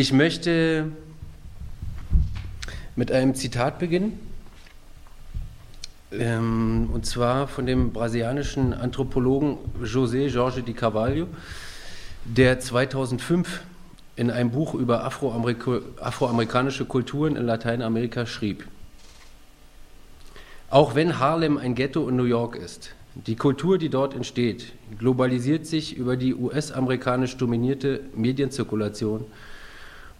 [0.00, 0.92] Ich möchte
[2.96, 4.18] mit einem Zitat beginnen,
[6.10, 11.26] ähm, und zwar von dem brasilianischen Anthropologen José Jorge de Carvalho,
[12.24, 13.60] der 2005
[14.16, 18.66] in einem Buch über Afroamerika afroamerikanische Kulturen in Lateinamerika schrieb.
[20.70, 22.94] Auch wenn Harlem ein Ghetto in New York ist,
[23.26, 29.26] die Kultur, die dort entsteht, globalisiert sich über die US-amerikanisch dominierte Medienzirkulation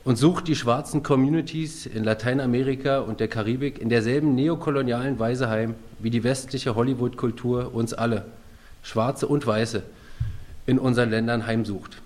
[0.05, 5.75] und sucht die schwarzen Communities in Lateinamerika und der Karibik in derselben neokolonialen Weise heim
[5.99, 8.25] wie die westliche Hollywood-Kultur uns alle,
[8.82, 9.82] Schwarze und Weiße,
[10.67, 12.00] in unseren Ländern heimsucht.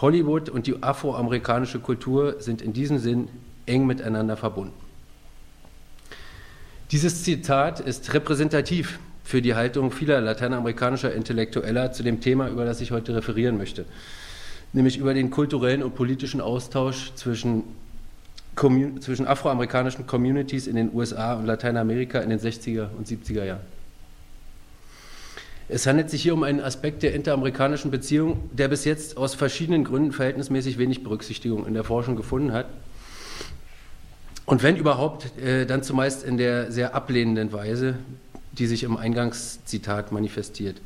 [0.00, 3.28] Hollywood und die afroamerikanische Kultur sind in diesem Sinn
[3.66, 4.74] eng miteinander verbunden.
[6.90, 12.80] Dieses Zitat ist repräsentativ für die Haltung vieler lateinamerikanischer Intellektueller zu dem Thema, über das
[12.80, 13.84] ich heute referieren möchte
[14.72, 17.64] nämlich über den kulturellen und politischen Austausch zwischen,
[19.00, 23.72] zwischen afroamerikanischen Communities in den USA und Lateinamerika in den 60er und 70er Jahren.
[25.68, 29.84] Es handelt sich hier um einen Aspekt der interamerikanischen Beziehung, der bis jetzt aus verschiedenen
[29.84, 32.66] Gründen verhältnismäßig wenig Berücksichtigung in der Forschung gefunden hat.
[34.44, 37.94] Und wenn überhaupt, äh, dann zumeist in der sehr ablehnenden Weise,
[38.52, 40.80] die sich im Eingangszitat manifestiert.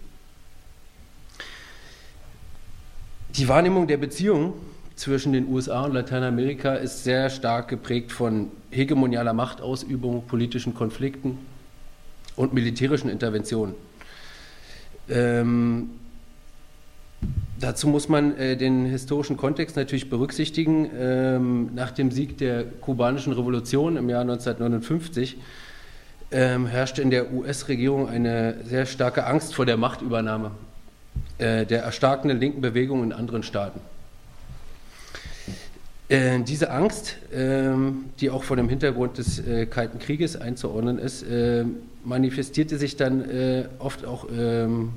[3.37, 4.55] Die Wahrnehmung der Beziehung
[4.95, 11.37] zwischen den USA und Lateinamerika ist sehr stark geprägt von hegemonialer Machtausübung, politischen Konflikten
[12.35, 13.75] und militärischen Interventionen.
[15.11, 15.91] Ähm,
[17.61, 20.89] dazu muss man äh, den historischen Kontext natürlich berücksichtigen.
[20.99, 25.37] Ähm, nach dem Sieg der kubanischen Revolution im Jahr 1959
[26.31, 30.53] ähm, herrschte in der US-Regierung eine sehr starke Angst vor der Machtübernahme
[31.39, 33.81] äh, der erstarkenden linken Bewegung in anderen Staaten.
[36.09, 37.75] Äh, diese Angst, äh,
[38.21, 41.65] die auch vor dem Hintergrund des äh, Kalten Krieges einzuordnen ist, äh,
[42.05, 43.25] manifestierte sich dann
[43.81, 44.93] oft auch ähm,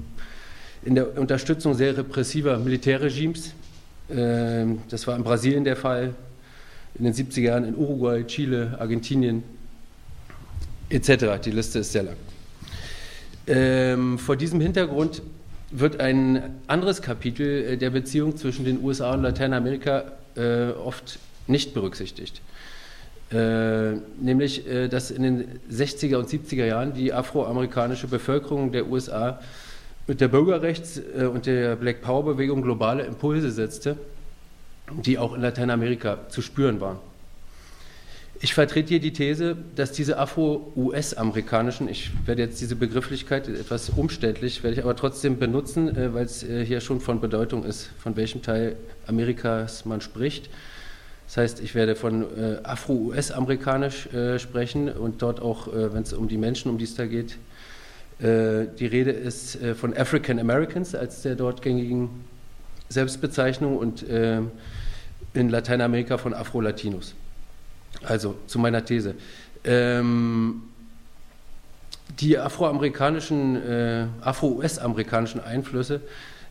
[0.84, 3.54] in der Unterstützung sehr repressiver Militärregimes.
[4.12, 6.14] Ähm, das war in Brasilien der Fall,
[6.94, 9.44] in den 70er Jahren in Uruguay, Chile, Argentinien
[10.90, 11.42] etc.
[11.44, 12.16] Die Liste ist sehr lang.
[13.48, 15.24] Ähm, vor diesem Hintergrund
[15.72, 21.74] wird ein anderes Kapitel äh, der Beziehung zwischen den USA und Lateinamerika äh, oft nicht
[21.74, 22.42] berücksichtigt.
[23.32, 29.40] Äh, nämlich, äh, dass in den 60er und 70er Jahren die afroamerikanische Bevölkerung der USA
[30.08, 33.98] mit der Bürgerrechts- äh, und der Black Power-Bewegung globale Impulse setzte,
[35.06, 36.98] die auch in Lateinamerika zu spüren waren.
[38.42, 44.64] Ich vertrete hier die These, dass diese afro-US-amerikanischen, ich werde jetzt diese Begrifflichkeit etwas umständlich,
[44.64, 48.16] werde ich aber trotzdem benutzen, äh, weil es äh, hier schon von Bedeutung ist, von
[48.16, 48.78] welchem Teil
[49.08, 50.50] Amerikas man spricht.
[51.28, 54.08] Das heißt, ich werde von äh, afro-US-amerikanisch
[54.38, 57.38] sprechen und dort auch, wenn es um die Menschen, um die es da geht,
[58.20, 62.10] die Rede ist von African Americans als der dort gängigen
[62.90, 67.14] Selbstbezeichnung und in Lateinamerika von Afro-Latinos.
[68.04, 69.16] Also zu meiner These.
[69.64, 70.64] Ähm,
[72.20, 76.02] die afroamerikanischen, äh, afro-US-amerikanischen Einflüsse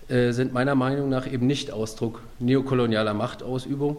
[0.08, 3.98] äh, sind meiner Meinung nach eben nicht Ausdruck neokolonialer Machtausübung,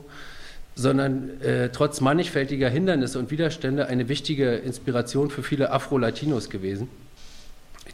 [0.76, 6.88] sondern äh, trotz mannigfältiger Hindernisse und Widerstände eine wichtige Inspiration für viele Afro-Latinos gewesen.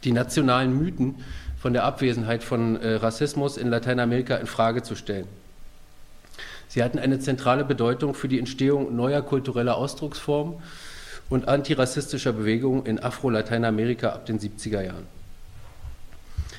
[0.04, 1.16] Die nationalen Mythen
[1.58, 5.26] von der Abwesenheit von äh, Rassismus in Lateinamerika in Frage zu stellen.
[6.68, 10.54] Sie hatten eine zentrale Bedeutung für die Entstehung neuer kultureller Ausdrucksformen
[11.28, 15.06] und antirassistischer Bewegungen in Afro-Lateinamerika ab den 70er Jahren.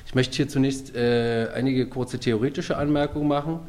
[0.06, 3.60] Ich möchte hier zunächst äh, einige kurze theoretische Anmerkungen machen,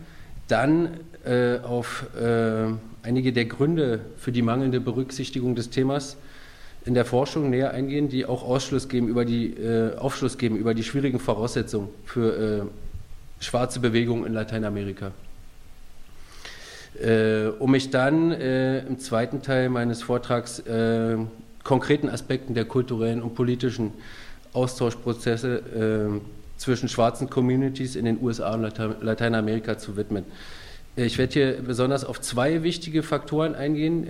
[0.47, 2.67] dann äh, auf äh,
[3.03, 6.17] einige der Gründe für die mangelnde Berücksichtigung des Themas
[6.85, 10.73] in der Forschung näher eingehen, die auch Ausschluss geben über die, äh, Aufschluss geben über
[10.73, 15.11] die schwierigen Voraussetzungen für äh, schwarze Bewegungen in Lateinamerika.
[16.97, 21.17] Äh, um mich dann äh, im zweiten Teil meines Vortrags äh,
[21.63, 23.91] konkreten Aspekten der kulturellen und politischen
[24.53, 26.21] Austauschprozesse
[26.57, 30.25] zwischen schwarzen Communities in den USA und Lateinamerika zu widmen.
[30.95, 34.07] Ich werde hier besonders auf zwei wichtige Faktoren eingehen,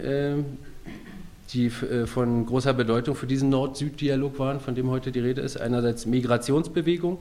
[1.51, 5.59] die von großer Bedeutung für diesen Nord-Süd-Dialog waren, von dem heute die Rede ist.
[5.59, 7.17] Einerseits Migrationsbewegung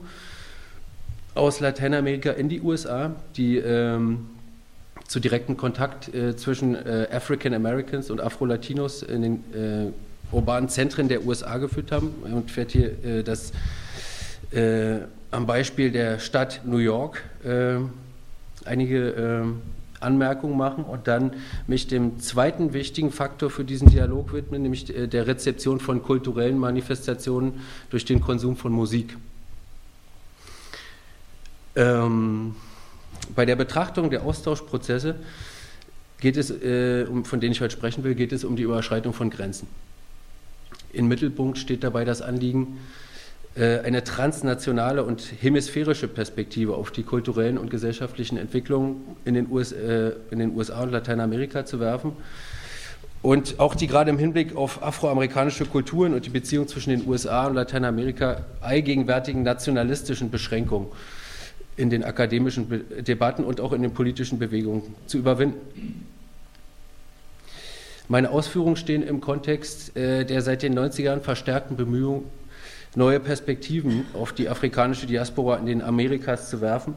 [1.35, 4.27] aus Lateinamerika in die USA, die ähm,
[5.09, 9.91] zu direkten Kontakt äh, zwischen äh, African Americans und Afro-Latinos in den äh,
[10.31, 12.13] urbanen Zentren der USA geführt haben.
[12.21, 13.51] Und werde hier äh, das
[14.51, 14.99] äh,
[15.31, 17.23] am Beispiel der Stadt New York
[18.65, 19.45] einige
[19.99, 21.33] Anmerkung machen und dann
[21.67, 27.61] mich dem zweiten wichtigen Faktor für diesen Dialog widmen, nämlich der Rezeption von kulturellen Manifestationen
[27.91, 29.15] durch den Konsum von Musik.
[31.75, 32.55] Ähm,
[33.35, 35.15] bei der Betrachtung der Austauschprozesse
[36.19, 39.13] geht es, äh, um, von denen ich heute sprechen will, geht es um die Überschreitung
[39.13, 39.67] von Grenzen.
[40.91, 42.79] Im Mittelpunkt steht dabei das Anliegen,
[43.55, 49.71] äh, eine transnationale und hemisphärische Perspektive auf die kulturellen und gesellschaftlichen Entwicklungen in den, US,
[49.71, 52.13] äh, in den USA und Lateinamerika zu werfen.
[53.21, 57.47] Und auch die gerade im Hinblick auf afroamerikanische Kulturen und die Beziehung zwischen den USA
[57.47, 60.87] und Lateinamerika allgegenwärtigen nationalistischen Beschränkungen
[61.79, 66.05] in den akademischen Debatten und auch in den politischen Bewegungen zu überwinden.
[68.09, 72.25] Meine Ausführungen stehen im Kontext äh, der seit den 90er Jahren verstärkten Bemühungen,
[72.95, 76.95] neue Perspektiven auf die afrikanische Diaspora in den Amerikas zu werfen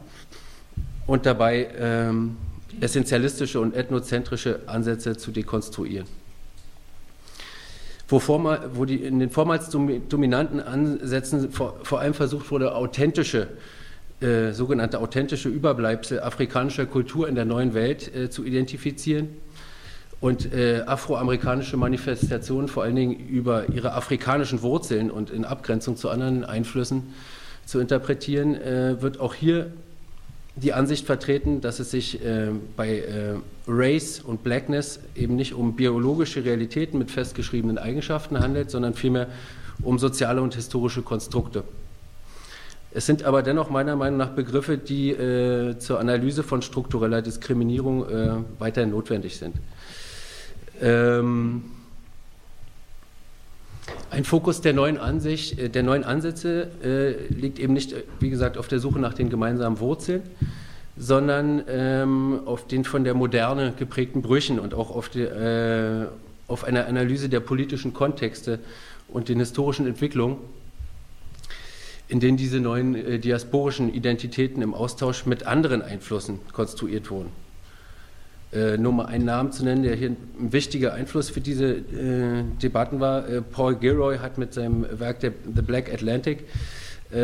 [1.07, 2.35] und dabei ähm,
[2.81, 6.07] essentialistische und ethnozentrische Ansätze zu dekonstruieren.
[8.09, 13.43] Wo, vormal, wo die, in den vormals dominanten Ansätzen vor, vor allem versucht wurde, authentische
[13.43, 13.47] äh,
[14.53, 19.29] sogenannte authentische Überbleibsel afrikanischer Kultur in der neuen Welt äh, zu identifizieren
[20.23, 26.09] und äh, afroamerikanische Manifestationen vor allen Dingen über ihre afrikanischen Wurzeln und in Abgrenzung zu
[26.09, 27.13] anderen Einflüssen
[27.65, 29.71] zu interpretieren, äh, wird auch hier
[30.55, 33.35] die Ansicht vertreten, dass es sich äh, bei äh,
[33.67, 39.27] Race und Blackness eben nicht um biologische Realitäten mit festgeschriebenen Eigenschaften handelt, sondern vielmehr
[39.81, 41.63] um soziale und historische Konstrukte.
[42.95, 48.07] Es sind aber dennoch meiner Meinung nach Begriffe, die äh, zur Analyse von struktureller Diskriminierung
[48.07, 49.55] äh, weiterhin notwendig sind.
[50.79, 51.63] Ähm,
[54.11, 58.59] ein Fokus der neuen Ansicht, äh, der neuen Ansätze äh, liegt eben nicht, wie gesagt,
[58.59, 60.21] auf der Suche nach den gemeinsamen Wurzeln,
[60.95, 66.05] sondern ähm, auf den von der Moderne geprägten Brüchen und auch auf, die, äh,
[66.47, 68.59] auf einer Analyse der politischen Kontexte
[69.07, 70.37] und den historischen Entwicklungen
[72.13, 77.31] in denen diese neuen äh, diasporischen Identitäten im Austausch mit anderen Einflüssen konstruiert wurden.
[78.53, 82.43] Äh, nur mal einen Namen zu nennen, der hier ein wichtiger Einfluss für diese äh,
[82.61, 83.27] Debatten war.
[83.27, 86.45] Äh, Paul Gilroy hat mit seinem Werk The Black Atlantic
[87.11, 87.17] äh,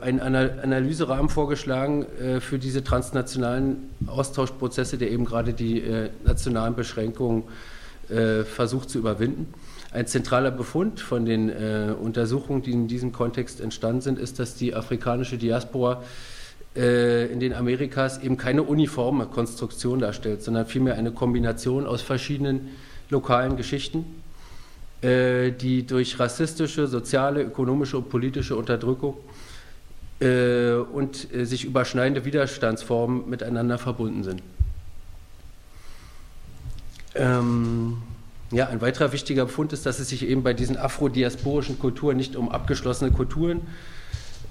[0.00, 5.82] einen Analyserahmen vorgeschlagen äh, für diese transnationalen Austauschprozesse, der eben gerade die
[6.24, 7.44] nationalen Beschränkungen
[8.44, 9.54] versucht zu überwinden.
[9.92, 14.54] Ein zentraler Befund von den äh, Untersuchungen, die in diesem Kontext entstanden sind, ist, dass
[14.54, 16.02] die afrikanische Diaspora
[16.74, 22.70] äh, in den Amerikas eben keine uniforme Konstruktion darstellt, sondern vielmehr eine Kombination aus verschiedenen
[23.10, 24.06] lokalen Geschichten,
[25.02, 29.16] äh, die durch rassistische, soziale, ökonomische und politische Unterdrückung
[30.20, 34.42] äh, und äh, sich überschneidende Widerstandsformen miteinander verbunden sind.
[37.14, 37.98] Ähm,
[38.52, 42.36] ja, ein weiterer wichtiger Befund ist, dass es sich eben bei diesen afrodiasporischen Kulturen nicht
[42.36, 43.62] um abgeschlossene Kulturen,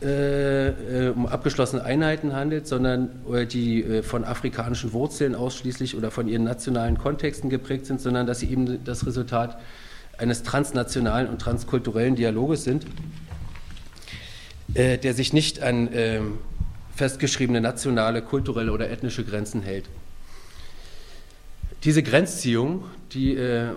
[0.02, 6.10] äh, äh um abgeschlossene Einheiten handelt, sondern äh, die äh, von afrikanischen Wurzeln ausschließlich oder
[6.10, 9.60] von ihren nationalen Kontexten geprägt sind, sondern dass sie eben das Resultat
[10.18, 12.86] eines transnationalen und transkulturellen Dialoges sind,
[14.74, 16.38] äh, der sich nicht an ähm,
[16.96, 19.86] festgeschriebene nationale, kulturelle oder ethnische Grenzen hält.
[21.84, 23.70] Diese Grenzziehung, die äh,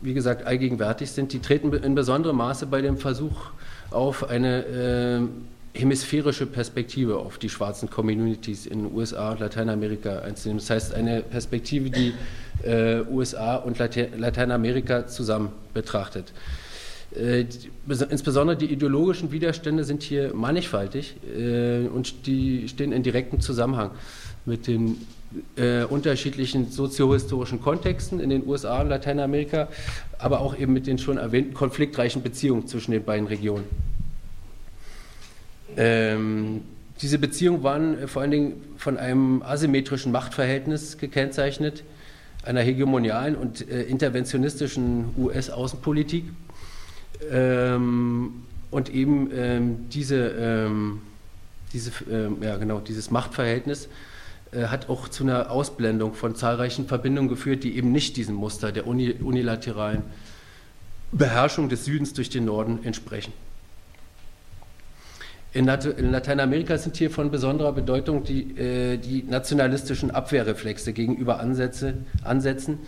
[0.00, 3.50] wie gesagt allgegenwärtig sind, die treten in besonderem Maße bei dem Versuch
[3.90, 10.60] auf eine äh, hemisphärische Perspektive auf die schwarzen Communities in den USA und Lateinamerika einzunehmen.
[10.60, 12.12] Das heißt, eine Perspektive, die
[12.62, 16.32] äh, USA und Late Lateinamerika zusammen betrachtet.
[17.14, 17.46] Äh,
[18.10, 23.90] insbesondere die ideologischen Widerstände sind hier mannigfaltig äh, und die stehen in direktem Zusammenhang
[24.44, 24.98] mit den
[25.56, 29.68] äh, unterschiedlichen soziohistorischen Kontexten in den USA und Lateinamerika,
[30.18, 33.64] aber auch eben mit den schon erwähnten konfliktreichen Beziehungen zwischen den beiden Regionen.
[35.76, 36.62] Ähm,
[37.00, 41.82] diese Beziehungen waren äh, vor allen Dingen von einem asymmetrischen Machtverhältnis gekennzeichnet,
[42.44, 46.24] einer hegemonialen und äh, interventionistischen US-Außenpolitik.
[47.30, 51.02] Ähm, und eben ähm, diese, ähm,
[51.72, 53.88] diese, ähm, ja, genau, dieses Machtverhältnis
[54.52, 58.86] hat auch zu einer Ausblendung von zahlreichen Verbindungen geführt, die eben nicht diesem Muster der
[58.86, 60.02] unilateralen
[61.10, 63.32] Beherrschung des Südens durch den Norden entsprechen.
[65.54, 71.94] In, Lateinamerika sind hier von besonderer Bedeutung die, äh, die nationalistischen Abwehrreflexe gegenüber Ansätze,
[72.24, 72.78] Ansätzen,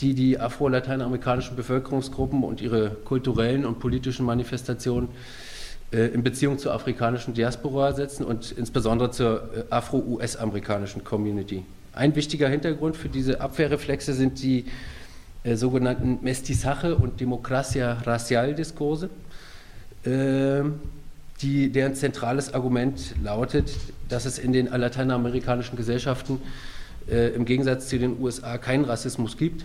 [0.00, 5.51] die die afro-lateinamerikanischen Bevölkerungsgruppen und ihre kulturellen und politischen Manifestationen äh,
[5.92, 11.64] in Beziehung zur afrikanischen Diaspora setzen und insbesondere zur äh, afro-US-amerikanischen Community.
[11.92, 14.64] Ein wichtiger Hintergrund für diese Abwehrreflexe sind die
[15.44, 19.10] äh, sogenannten Mestizaje und Democracia Racial Diskurse,
[20.04, 20.62] äh,
[21.42, 23.74] die, deren zentrales Argument lautet,
[24.08, 26.40] dass es in den lateinamerikanischen Gesellschaften
[27.10, 29.64] äh, im Gegensatz zu den USA keinen Rassismus gibt,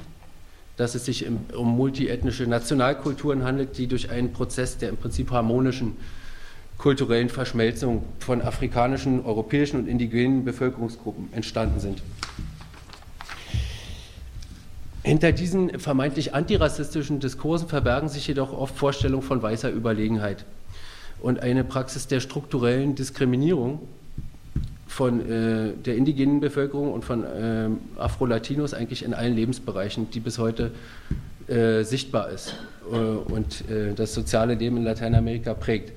[0.75, 5.95] dass es sich um multiethnische Nationalkulturen handelt, die durch einen Prozess der im Prinzip harmonischen
[6.77, 12.01] kulturellen Verschmelzung von afrikanischen, europäischen und indigenen Bevölkerungsgruppen entstanden sind.
[15.03, 20.45] Hinter diesen vermeintlich antirassistischen Diskursen verbergen sich jedoch oft Vorstellungen von weißer Überlegenheit
[21.21, 23.79] und eine Praxis der strukturellen Diskriminierung
[24.85, 30.39] von äh, der indigenen Bevölkerung und von äh, Afro-Latinos eigentlich in allen Lebensbereichen, die bis
[30.39, 30.71] heute
[31.47, 32.55] äh, sichtbar ist
[32.91, 35.93] äh, und äh, das soziale Leben in Lateinamerika prägt.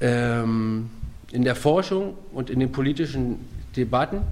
[0.00, 0.90] Ähm,
[1.32, 3.38] in der Forschung und in den politischen
[3.76, 4.22] Debatten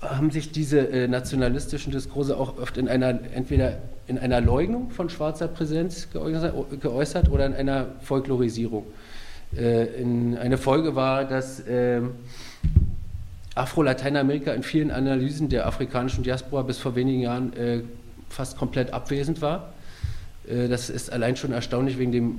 [0.00, 5.08] haben sich diese äh, nationalistischen Diskurse auch oft in einer, entweder in einer Leugnung von
[5.08, 8.84] schwarzer Präsenz geäußert, oder in einer Folklorisierung.
[9.56, 12.00] Äh, in, eine Folge war, dass äh,
[13.54, 17.82] Afro-Lateinamerika in vielen Analysen der afrikanischen Diaspora bis vor wenigen Jahren äh,
[18.28, 19.72] fast komplett abwesend war.
[20.48, 22.38] Äh, das ist allein schon erstaunlich wegen dem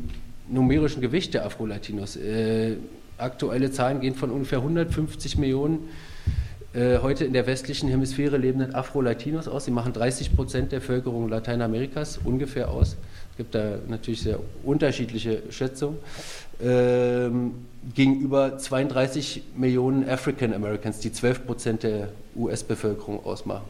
[0.50, 2.16] numerischen Gewicht der Afro-Latinos.
[2.16, 2.78] Äh,
[3.18, 5.90] aktuelle Zahlen gehen von ungefähr 150 Millionen
[6.74, 9.66] äh, heute in der westlichen Hemisphäre lebenden Afro-Latinos aus.
[9.66, 12.98] Sie machen 30 Prozent der Bevölkerung Lateinamerikas ungefähr aus.
[13.32, 15.98] Es gibt da natürlich sehr unterschiedliche Schätzungen.
[16.62, 17.52] Ähm,
[17.94, 23.66] gegenüber 32 Millionen African Americans, die 12 Prozent der US-Bevölkerung ausmachen.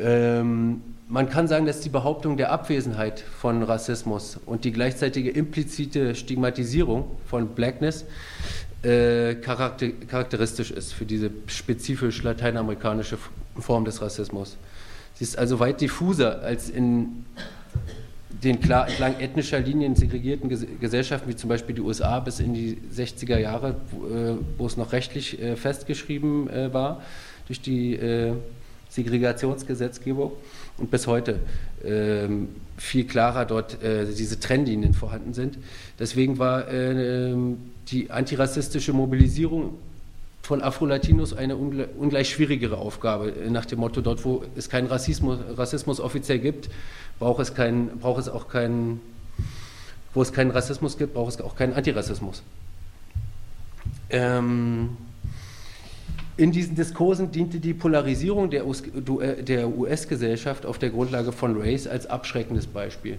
[0.00, 6.14] Ähm, man kann sagen, dass die Behauptung der Abwesenheit von Rassismus und die gleichzeitige implizite
[6.14, 8.04] Stigmatisierung von Blackness
[8.82, 13.18] äh, charakter charakteristisch ist für diese spezifisch lateinamerikanische
[13.58, 14.56] Form des Rassismus.
[15.14, 17.24] Sie ist also weit diffuser als in
[18.42, 20.48] den klar entlang ethnischer Linien segregierten
[20.80, 24.76] Gesellschaften, wie zum Beispiel die USA bis in die 60er Jahre, wo, äh, wo es
[24.76, 27.02] noch rechtlich äh, festgeschrieben äh, war
[27.46, 27.98] durch die
[28.88, 30.32] Segregationsgesetzgebung
[30.78, 31.40] und bis heute
[31.84, 35.58] ähm, viel klarer dort äh, diese Trennlinien vorhanden sind.
[35.98, 37.34] Deswegen war äh,
[37.88, 39.74] die antirassistische Mobilisierung
[40.42, 46.00] von Afro-Latinos eine ungleich schwierigere Aufgabe, nach dem Motto, dort wo es keinen Rassismus, Rassismus
[46.00, 46.68] offiziell gibt,
[47.20, 49.00] braucht es, kein, braucht es auch keinen,
[50.14, 52.42] wo es keinen Rassismus gibt, braucht es auch keinen Antirassismus.
[54.10, 54.96] Ähm,
[56.36, 62.66] in diesen Diskursen diente die Polarisierung der US-Gesellschaft auf der Grundlage von Race als abschreckendes
[62.66, 63.18] Beispiel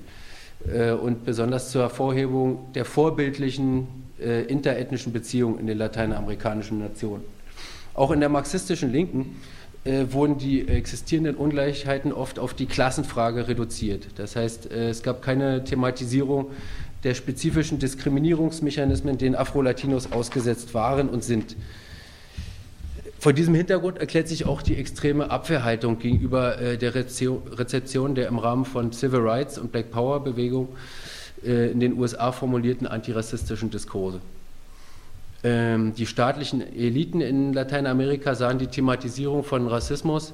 [0.67, 3.88] äh, und besonders zur Hervorhebung der vorbildlichen
[4.20, 7.24] äh, interethnischen Beziehungen in den lateinamerikanischen Nationen.
[7.93, 9.39] Auch in der marxistischen Linken
[9.84, 14.08] äh, wurden die existierenden Ungleichheiten oft auf die Klassenfrage reduziert.
[14.15, 16.48] Das heißt, es gab keine Thematisierung
[17.03, 21.55] der spezifischen Diskriminierungsmechanismen, denen Afro-Latinos ausgesetzt waren und sind.
[23.24, 28.38] Vor diesem Hintergrund erklärt sich auch die extreme Abwehrhaltung gegenüber äh, der Rezeption der im
[28.38, 30.75] Rahmen von Civil Rights und Black Power Bewegung
[31.42, 34.20] äh, in den USA formulierten antirassistischen Diskurse.
[35.42, 40.34] Ähm, die staatlichen Eliten in Lateinamerika sahen die Thematisierung von Rassismus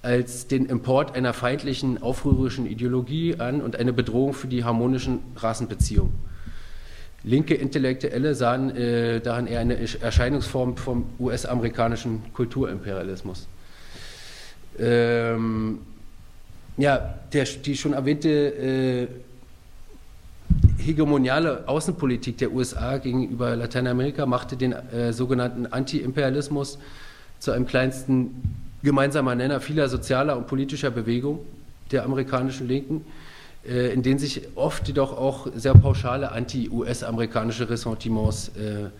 [0.00, 6.14] als den Import einer feindlichen, aufrührerischen Ideologie an und eine Bedrohung für die harmonischen Rassenbeziehungen.
[7.24, 13.48] Linke Intellektuelle sahen äh, darin eher eine Erscheinungsform vom US-amerikanischen Kulturimperialismus.
[14.78, 15.78] Ähm,
[16.76, 19.06] ja, der, die schon erwähnte äh,
[20.78, 26.78] hegemoniale Außenpolitik der USA gegenüber Lateinamerika machte den äh, sogenannten Anti-Imperialismus
[27.38, 28.42] zu einem kleinsten
[28.82, 31.38] gemeinsamer Nenner vieler sozialer und politischer Bewegungen
[31.90, 33.06] der amerikanischen Linken
[33.64, 38.90] in denen sich oft jedoch auch sehr pauschale anti-US-amerikanische Ressentiments äh,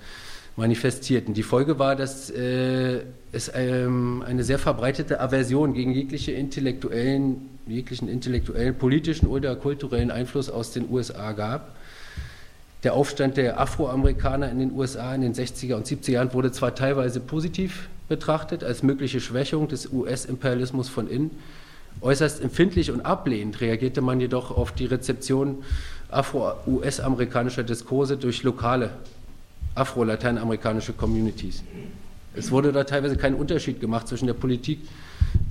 [0.56, 1.34] manifestierten.
[1.34, 3.00] Die Folge war, dass äh,
[3.32, 10.48] es ähm, eine sehr verbreitete Aversion gegen jegliche intellektuellen, jeglichen intellektuellen, politischen oder kulturellen Einfluss
[10.48, 11.76] aus den USA gab.
[12.84, 16.74] Der Aufstand der Afroamerikaner in den USA in den 60er und 70er Jahren wurde zwar
[16.74, 21.30] teilweise positiv betrachtet als mögliche Schwächung des US-Imperialismus von innen,
[22.00, 25.64] Äußerst empfindlich und ablehnend reagierte man jedoch auf die Rezeption
[26.10, 28.90] afro-US-amerikanischer Diskurse durch lokale
[29.74, 31.62] afro-lateinamerikanische Communities.
[32.36, 34.80] Es wurde da teilweise kein Unterschied gemacht zwischen der Politik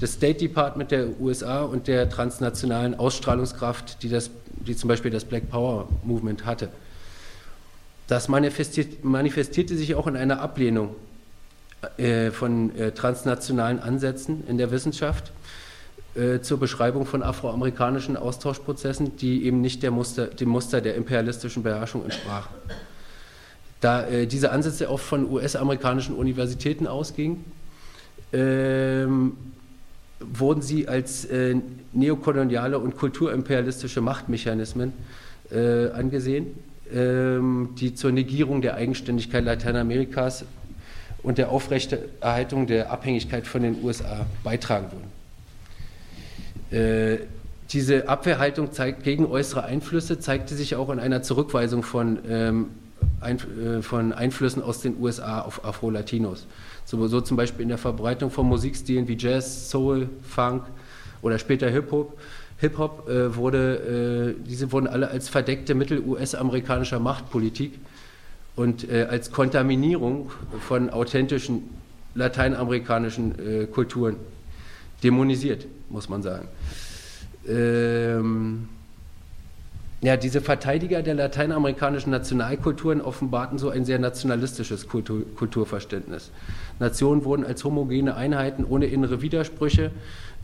[0.02, 4.30] des State Department der USA und der transnationalen Ausstrahlungskraft, die, das,
[4.68, 6.70] die zum Beispiel das Black Power Movement hatte.
[8.08, 10.96] Das manifestiert, manifestierte sich auch in einer Ablehnung
[11.98, 15.32] äh, von äh, transnationalen Ansätzen in der Wissenschaft
[16.16, 22.04] äh, zur Beschreibung von afroamerikanischen Austauschprozessen, die eben nicht Muster, dem Muster der imperialistischen Beherrschung
[22.04, 22.54] entsprachen.
[23.82, 27.44] Da äh, diese Ansätze oft von US-amerikanischen Universitäten ausgingen,
[28.32, 29.36] ähm,
[30.20, 31.56] wurden sie als äh,
[31.92, 34.94] neokoloniale und kulturimperialistische Machtmechanismen
[35.52, 36.48] äh, angesehen,
[36.94, 40.46] ähm, die zur Negierung der Eigenständigkeit Lateinamerikas
[41.22, 45.23] und der Aufrechterhaltung der Abhängigkeit von den USA beitragen würden.
[46.74, 47.20] Äh,
[47.72, 52.68] diese Abwehrhaltung zeigt, gegen äußere Einflüsse zeigte sich auch in einer Zurückweisung von, ähm,
[53.22, 56.46] ein, äh, von Einflüssen aus den USA auf Afro-Latinos.
[56.86, 60.64] So, so, zum Beispiel in der Verbreitung von Musikstilen wie Jazz, Soul, Funk
[61.22, 62.18] oder später Hip-Hop.
[62.58, 67.80] Hip-Hop äh, wurde, äh, diese wurden alle als verdeckte Mittel US-amerikanischer Machtpolitik
[68.56, 70.32] und äh, als Kontaminierung
[70.68, 71.64] von authentischen
[72.16, 74.18] lateinamerikanischen äh, Kulturen
[75.04, 76.48] dämonisiert, muss man sagen.
[77.48, 78.68] Ähm,
[80.02, 86.30] ja, diese Verteidiger der lateinamerikanischen Nationalkulturen offenbarten so ein sehr nationalistisches Kultur, Kulturverständnis.
[86.80, 89.92] Nationen wurden als homogene Einheiten ohne innere Widersprüche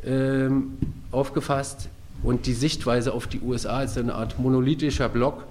[0.05, 0.77] ähm,
[1.11, 1.89] aufgefasst
[2.23, 5.43] und die Sichtweise auf die USA als eine Art monolithischer Block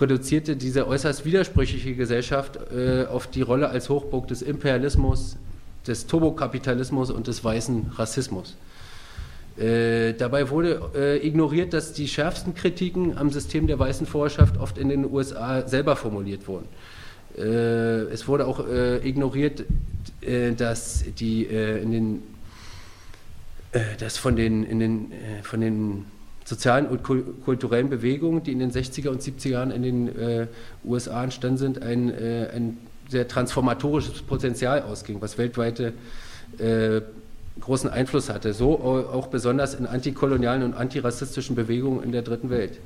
[0.00, 5.36] reduzierte diese äußerst widersprüchliche Gesellschaft äh, auf die Rolle als Hochburg des Imperialismus,
[5.86, 8.56] des Turbokapitalismus und des weißen Rassismus.
[9.60, 14.78] Äh, dabei wurde äh, ignoriert, dass die schärfsten Kritiken am System der weißen Vorherrschaft oft
[14.78, 16.66] in den USA selber formuliert wurden.
[17.36, 17.42] Äh,
[18.12, 19.64] es wurde auch äh, ignoriert,
[20.22, 22.22] äh, dass die in den
[24.00, 25.12] dass von den, in den,
[25.44, 26.04] von den
[26.44, 30.46] sozialen und kulturellen Bewegungen, die in den 60er und 70er Jahren in den äh,
[30.84, 35.94] USA entstanden sind, ein, äh, ein, sehr transformatorisches Potenzial ausging, was weltweite
[36.58, 37.00] äh,
[37.60, 38.52] großen Einfluss hatte.
[38.52, 42.78] So auch besonders in antikolonialen und antirassistischen Bewegungen in der dritten Welt.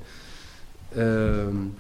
[0.97, 1.77] Ähm,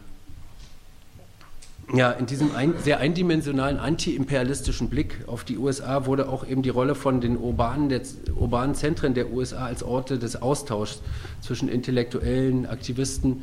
[1.92, 6.70] ja, in diesem ein, sehr eindimensionalen antiimperialistischen Blick auf die USA wurde auch eben die
[6.70, 8.00] Rolle von den urbanen, der,
[8.34, 11.02] urbanen Zentren der USA als Orte des Austauschs
[11.42, 13.42] zwischen Intellektuellen, Aktivisten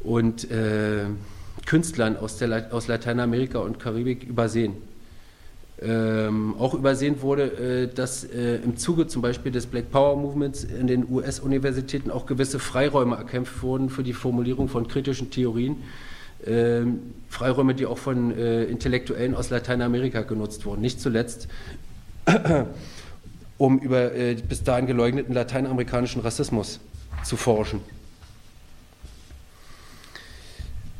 [0.00, 1.04] und äh,
[1.66, 4.74] Künstlern aus, der, aus Lateinamerika und Karibik übersehen.
[5.80, 10.64] Ähm, auch übersehen wurde, äh, dass äh, im Zuge zum Beispiel des Black Power Movements
[10.64, 15.76] in den US-Universitäten auch gewisse Freiräume erkämpft wurden für die Formulierung von kritischen Theorien
[16.46, 20.80] ähm, Freiräume, die auch von äh, Intellektuellen aus Lateinamerika genutzt wurden.
[20.80, 21.48] Nicht zuletzt,
[23.58, 26.80] um über äh, bis dahin geleugneten lateinamerikanischen Rassismus
[27.24, 27.80] zu forschen.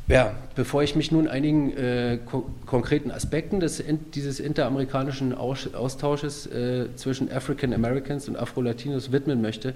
[0.09, 5.71] Ja, bevor ich mich nun einigen äh, ko konkreten Aspekten des, in, dieses interamerikanischen Aus
[5.75, 9.75] Austausches äh, zwischen African Americans und Afro-Latinos widmen möchte,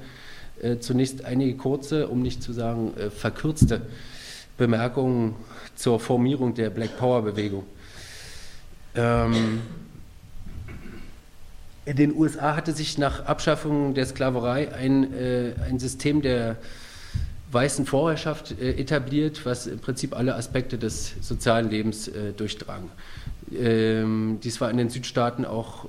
[0.59, 3.83] äh, zunächst einige kurze, um nicht zu sagen äh, verkürzte
[4.57, 5.35] Bemerkungen
[5.75, 7.65] zur Formierung der Black Power-Bewegung.
[8.95, 9.61] Ähm,
[11.85, 16.55] in den USA hatte sich nach Abschaffung der Sklaverei ein, äh, ein System der
[17.53, 22.89] weißen Vorherrschaft äh, etabliert, was im Prinzip alle Aspekte des sozialen Lebens äh, durchdrang.
[23.55, 25.85] Ähm, dies war in den Südstaaten auch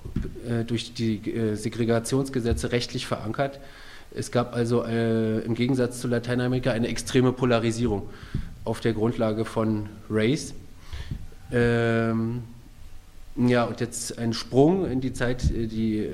[0.48, 3.60] äh, durch die äh, Segregationsgesetze rechtlich verankert.
[4.14, 8.08] Es gab also äh, im Gegensatz zu Lateinamerika eine extreme Polarisierung
[8.64, 10.54] auf der Grundlage von Race.
[11.52, 12.42] Ähm,
[13.36, 16.06] ja, und jetzt ein Sprung in die Zeit, äh, die,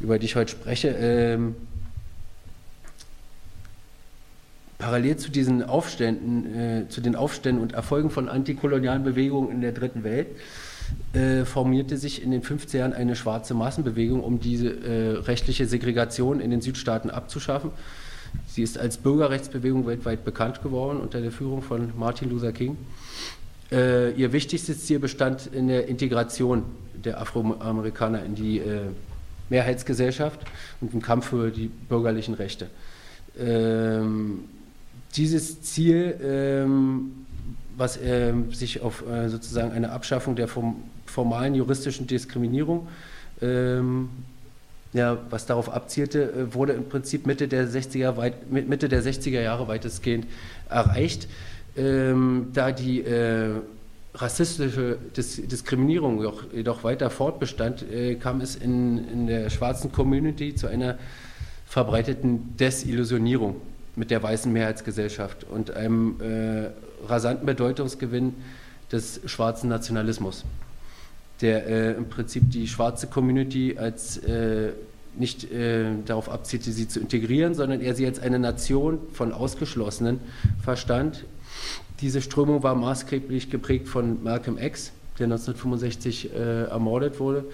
[0.00, 0.88] über die ich heute spreche.
[0.98, 1.54] Ähm,
[4.88, 9.72] parallel zu diesen Aufständen, äh, zu den Aufständen und Erfolgen von antikolonialen Bewegungen in der
[9.72, 10.28] Dritten Welt,
[11.12, 16.40] äh, formierte sich in den 50er Jahren eine schwarze Massenbewegung, um diese äh, rechtliche Segregation
[16.40, 17.70] in den Südstaaten abzuschaffen.
[18.46, 22.78] Sie ist als Bürgerrechtsbewegung weltweit bekannt geworden unter der Führung von Martin Luther King.
[23.70, 26.62] Äh, ihr wichtigstes Ziel bestand in der Integration
[26.94, 28.86] der Afroamerikaner in die äh,
[29.50, 30.40] Mehrheitsgesellschaft
[30.80, 32.68] und im Kampf für die bürgerlichen Rechte.
[33.38, 34.44] Ähm,
[35.18, 37.26] dieses Ziel, ähm,
[37.76, 40.76] was äh, sich auf äh, sozusagen eine Abschaffung der form
[41.06, 42.86] formalen juristischen Diskriminierung
[43.40, 44.10] ähm,
[44.92, 49.40] ja, was darauf abzielte, äh, wurde im Prinzip Mitte der 60er, weit, Mitte der 60er
[49.40, 50.26] Jahre weitestgehend
[50.68, 51.28] erreicht,
[51.76, 53.50] ähm, da die äh,
[54.14, 60.54] rassistische Dis Diskriminierung jedoch, jedoch, weiter fortbestand, äh, kam es in, in der schwarzen Community
[60.54, 60.98] zu einer
[61.66, 63.56] verbreiteten Desillusionierung
[63.98, 66.70] mit der weißen Mehrheitsgesellschaft und einem äh,
[67.06, 68.34] rasanten Bedeutungsgewinn
[68.92, 70.44] des schwarzen Nationalismus.
[71.40, 74.72] der äh, im Prinzip die schwarze Community als äh,
[75.16, 80.20] nicht äh, darauf abzielte, sie zu integrieren, sondern er sie als eine Nation von Ausgeschlossenen
[80.62, 81.24] verstand.
[82.00, 87.44] Diese Strömung war maßgeblich geprägt von Malcolm X, der 1965 äh, ermordet wurde.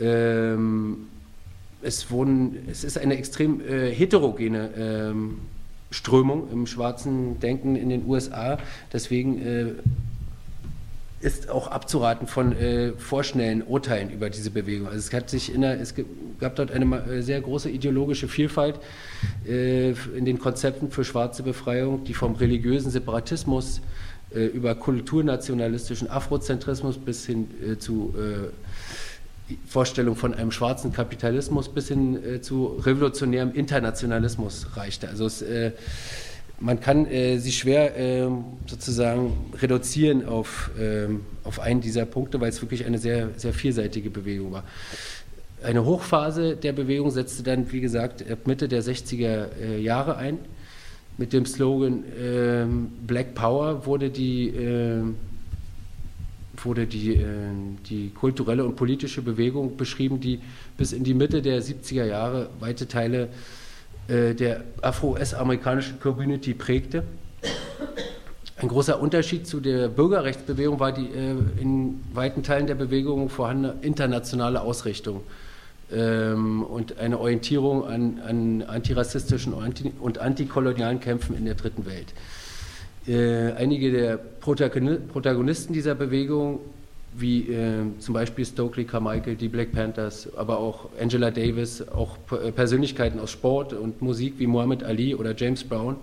[0.00, 1.06] Ähm,
[1.82, 5.38] es, wurden, es ist eine extrem äh, heterogene ähm,
[5.94, 8.58] Strömung im schwarzen Denken in den USA.
[8.92, 9.66] Deswegen äh,
[11.20, 14.88] ist auch abzuraten von äh, vorschnellen Urteilen über diese Bewegung.
[14.88, 15.94] Also es, hat sich in der, es
[16.40, 18.80] gab dort eine äh, sehr große ideologische Vielfalt
[19.46, 23.80] äh, in den Konzepten für schwarze Befreiung, die vom religiösen Separatismus
[24.34, 28.12] äh, über kulturnationalistischen Afrozentrismus bis hin äh, zu
[29.66, 35.08] Vorstellung von einem schwarzen Kapitalismus bis hin zu revolutionärem Internationalismus reichte.
[35.08, 35.44] Also es
[36.60, 38.28] man kann äh, sie schwer äh,
[38.66, 41.08] sozusagen reduzieren auf, äh,
[41.44, 44.64] auf einen dieser Punkte, weil es wirklich eine sehr, sehr vielseitige Bewegung war.
[45.62, 50.38] Eine Hochphase der Bewegung setzte dann, wie gesagt, ab Mitte der 60er äh, Jahre ein.
[51.16, 55.16] Mit dem Slogan ähm, Black Power wurde die, ähm,
[56.62, 57.24] wurde die, äh,
[57.88, 60.40] die kulturelle und politische Bewegung beschrieben, die
[60.76, 63.28] bis in die Mitte der 70er Jahre weite Teile
[64.08, 67.04] äh, der afro-US-amerikanischen Community prägte.
[68.56, 73.76] Ein großer Unterschied zu der Bürgerrechtsbewegung war die äh, in weiten Teilen der Bewegung vorhandene
[73.82, 75.22] internationale Ausrichtung
[75.92, 81.86] ähm, und eine Orientierung an, an antirassistischen und, anti und antikolonialen Kämpfen in der Dritten
[81.86, 82.14] Welt.
[83.06, 86.60] Äh, einige der Protagonisten dieser Bewegung
[87.16, 92.50] wie äh, zum Beispiel Stokely Carmichael, die Black Panthers, aber auch Angela Davis, auch äh,
[92.50, 95.96] Persönlichkeiten aus Sport und Musik wie Muhammad Ali oder James Brown,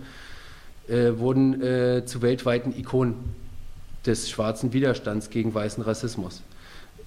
[0.88, 3.16] äh, wurden äh, zu weltweiten Ikonen
[4.06, 6.42] des schwarzen Widerstands gegen weißen Rassismus.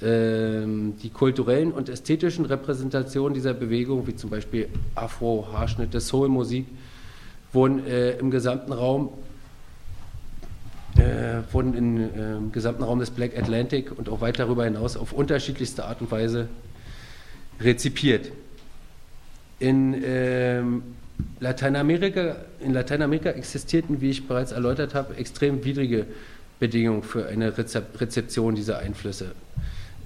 [0.02, 6.66] Ähm, die kulturellen und ästhetischen Repräsentationen dieser Bewegung, wie zum Beispiel Afro-Haarschnitte, Soul-Musik,
[7.52, 9.10] wurden im gesamten Raum
[10.96, 15.12] äh, wurden im äh, gesamten Raum des Black Atlantic und auch weit darüber hinaus auf
[15.12, 16.48] unterschiedlichste Art und Weise
[17.60, 18.30] rezipiert.
[19.58, 20.82] In, ähm,
[21.40, 26.06] Lateinamerika, in Lateinamerika existierten, wie ich bereits erläutert habe, extrem widrige
[26.58, 29.32] Bedingungen für eine Rezeption dieser Einflüsse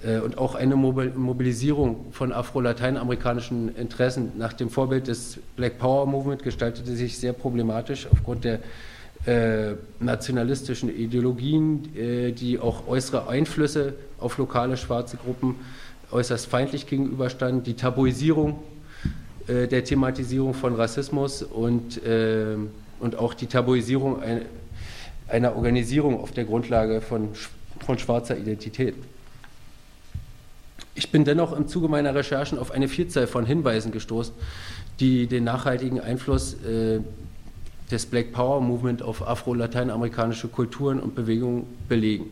[0.05, 6.43] äh, und auch eine Mobilisierung von afro-lateinamerikanischen Interessen nach dem Vorbild des Black Power Movement
[6.43, 8.61] gestaltete sich sehr problematisch aufgrund der
[9.27, 15.57] äh, nationalistischen Ideologien, äh, die auch äußere Einflüsse auf lokale schwarze Gruppen
[16.11, 18.59] äußerst feindlich gegenüberstanden, die Tabuisierung
[19.47, 22.57] äh, der Thematisierung von Rassismus und, äh,
[23.01, 24.43] und auch die Tabuisierung ein,
[25.27, 27.31] einer Organisierung auf der Grundlage von,
[27.81, 28.95] von schwarzer Identität.
[30.95, 34.35] Ich bin dennoch im Zuge meiner Recherchen auf eine Vielzahl von Hinweisen gestoßen,
[35.01, 37.01] die den nachhaltigen Einfluss äh,
[37.91, 42.27] des Black Power Movement auf afro-lateinamerikanische Kulturen und Bewegungen belegen.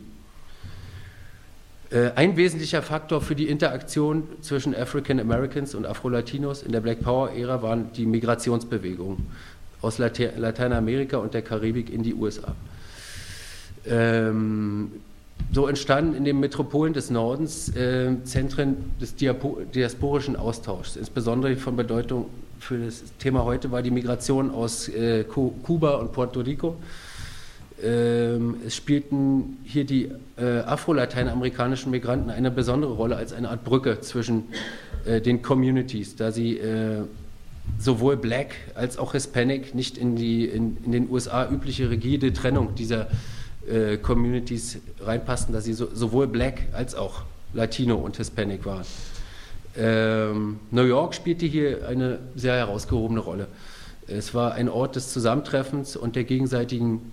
[1.89, 7.01] Äh, ein wesentlicher Faktor für die Interaktion zwischen African Americans und Afro-Latinos in der Black
[7.01, 9.25] Power-Ära waren die Migrationsbewegungen
[9.81, 12.55] aus Lateinamerika und der Karibik in die USA.
[13.85, 14.91] Ähm,
[15.51, 22.25] so entstanden in den Metropolen des Nordens äh, Zentren des diasporischen Austauschs, insbesondere von Bedeutung
[22.59, 26.75] für das Thema heute war die Migration aus äh, Kuba und Puerto Rico.
[27.81, 34.01] Ähm, es spielten hier die äh, afro-lateinamerikanischen Migranten eine besondere Rolle als eine Art Brücke
[34.01, 34.45] zwischen
[35.05, 37.03] äh, den Communities, da sie äh,
[37.77, 42.73] sowohl Black als auch Hispanic nicht in die in, in den USA übliche rigide Trennung
[42.73, 43.07] dieser
[43.67, 48.85] äh, Communities reinpassten, da sie so, sowohl Black als auch Latino und Hispanic waren.
[49.77, 53.47] Ähm, New York spielte hier eine sehr herausgehobene Rolle.
[54.07, 57.11] Es war ein Ort des Zusammentreffens und der gegenseitigen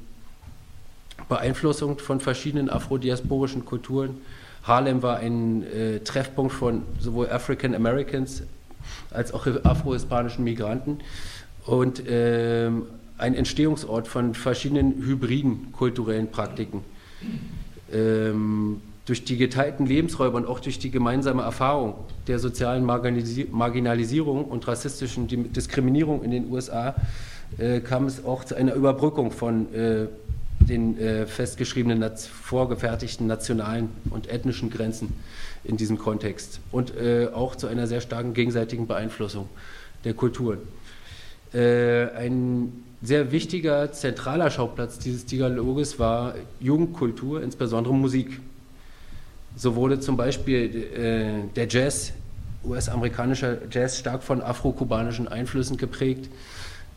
[1.28, 4.18] Beeinflussung von verschiedenen afrodiasporischen Kulturen.
[4.62, 8.42] Harlem war ein äh, Treffpunkt von sowohl African Americans
[9.10, 10.98] als auch afro-hispanischen Migranten
[11.66, 12.86] und ähm,
[13.18, 16.82] ein Entstehungsort von verschiedenen hybriden kulturellen Praktiken.
[17.92, 21.94] Ähm, durch die geteilten Lebensräume und auch durch die gemeinsame Erfahrung
[22.26, 26.94] der sozialen Marginalisierung und rassistischen Diskriminierung in den USA
[27.58, 30.06] äh, kam es auch zu einer Überbrückung von äh,
[30.60, 35.12] den äh, festgeschriebenen, vorgefertigten nationalen und ethnischen Grenzen
[35.64, 39.48] in diesem Kontext und äh, auch zu einer sehr starken gegenseitigen Beeinflussung
[40.04, 40.58] der Kulturen.
[41.54, 48.40] Äh, ein sehr wichtiger, zentraler Schauplatz dieses Dialoges war Jugendkultur, insbesondere Musik.
[49.56, 52.12] So wurde zum Beispiel äh, der Jazz,
[52.64, 56.28] US-amerikanischer Jazz, stark von afro-kubanischen Einflüssen geprägt.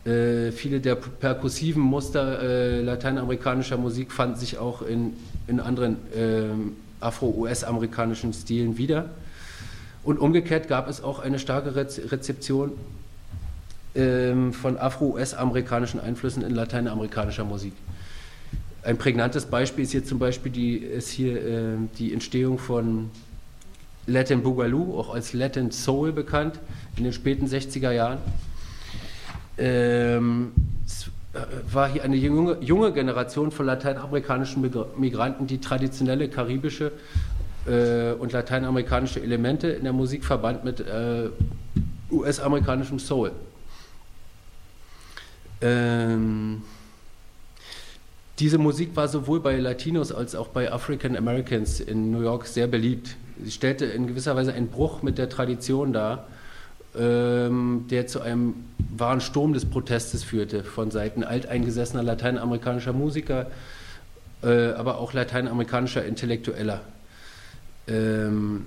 [0.04, 5.12] Äh, viele der perkussiven Muster äh, lateinamerikanischer Musik fanden sich auch in,
[5.46, 9.10] in anderen ähm, afro-US-amerikanischen Stilen wieder.
[10.02, 12.72] Und umgekehrt gab es auch eine starke Rezeption
[13.98, 17.72] ähm, von afro-US-amerikanischen Einflüssen in lateinamerikanischer Musik.
[18.84, 23.10] Ein prägnantes Beispiel ist hier zum Beispiel die, ist hier, äh, die Entstehung von
[24.06, 26.60] Latin Boogaloo, auch als Latin Soul bekannt,
[26.96, 28.18] in den späten 60er Jahren.
[29.58, 30.52] Ähm,
[30.86, 31.40] es äh,
[31.72, 34.62] war hier eine junge, junge Generation von lateinamerikanischen
[34.96, 36.92] Migranten, die traditionelle karibische
[37.66, 41.30] äh, und lateinamerikanische Elemente in der Musik verband mit äh,
[42.10, 43.32] US-amerikanischem Soul.
[45.60, 46.62] Ähm,
[48.38, 52.68] diese Musik war sowohl bei Latinos als auch bei African Americans in New York sehr
[52.68, 53.16] beliebt.
[53.42, 56.28] Sie stellte in gewisser Weise einen Bruch mit der Tradition dar,
[56.96, 58.54] ähm, der zu einem
[58.96, 63.50] wahren Sturm des Protestes führte von Seiten alteingesessener lateinamerikanischer Musiker,
[64.42, 66.80] äh, aber auch lateinamerikanischer Intellektueller.
[67.88, 68.66] Ähm,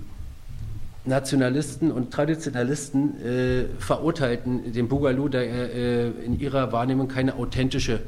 [1.04, 8.00] Nationalisten und Traditionalisten äh, verurteilten den Boogaloo, da er äh, in ihrer Wahrnehmung keine authentische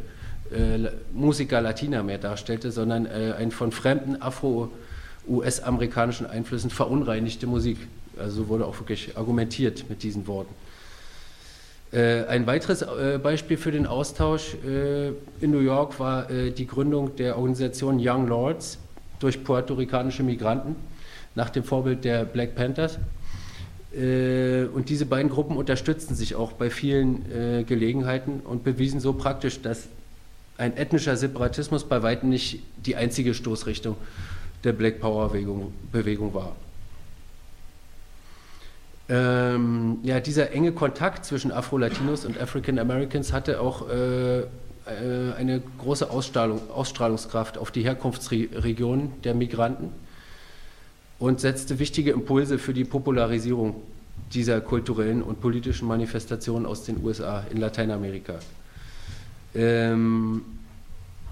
[0.53, 0.79] äh,
[1.13, 7.79] Musiker Latina mehr darstellte, sondern äh, ein von fremden afro-US-amerikanischen Einflüssen verunreinigte Musik.
[8.17, 10.55] Also wurde auch wirklich argumentiert mit diesen Worten.
[11.95, 15.09] Äh, ein weiteres äh, Beispiel für den Austausch äh,
[15.41, 18.79] in New York war die Gründung der Organisation Young Lords
[19.19, 20.77] durch puerto-ricanische Migranten
[21.35, 22.99] nach dem Vorbild der Black Panthers.
[23.92, 29.87] Und diese beiden Gruppen unterstützten sich auch bei vielen Gelegenheiten und bewiesen so praktisch, dass
[30.59, 33.97] ein ethnischer Separatismus bei weitem nicht die einzige Stoßrichtung
[34.62, 36.57] der Black Power Bewegung, Bewegung war.
[39.09, 44.47] Ähm, ja, dieser enge Kontakt zwischen Afro-Latinos und African Americans hatte auch äh, äh,
[45.37, 49.90] eine große Ausstrahlung, Ausstrahlungskraft auf die Herkunftsregionen der Migranten
[51.18, 53.77] und setzte wichtige Impulse für die Popularisierung
[54.33, 58.35] dieser kulturellen und politischen Manifestationen aus den USA in Lateinamerika.
[59.55, 60.42] Ähm,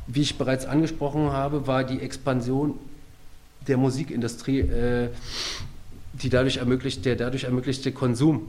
[0.06, 2.78] wie ich bereits angesprochen habe, war die Expansion
[3.66, 5.08] der Musikindustrie äh,
[6.12, 8.42] die dadurch ermöglicht, der dadurch ermöglichte Konsum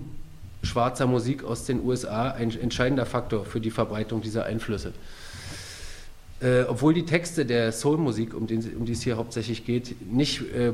[0.62, 4.94] schwarzer Musik aus den USA ein entscheidender Faktor für die Verbreitung dieser Einflüsse.
[6.44, 10.74] Äh, obwohl die Texte der Soulmusik, um, um die es hier hauptsächlich geht, nicht, äh,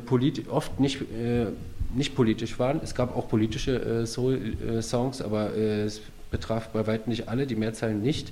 [0.49, 1.45] oft nicht, äh,
[1.93, 2.81] nicht politisch waren.
[2.83, 6.01] Es gab auch politische äh, Soul-Songs, aber äh, es
[6.31, 8.31] betraf bei weitem nicht alle, die Mehrzahl nicht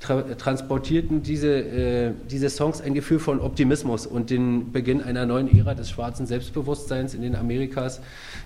[0.00, 5.74] tra transportierten diese, diese Songs ein Gefühl von Optimismus und den Beginn einer neuen Ära
[5.74, 8.00] des schwarzen Selbstbewusstseins in den Amerikas,